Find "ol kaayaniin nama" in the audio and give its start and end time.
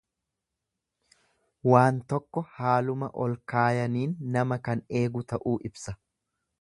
3.25-4.59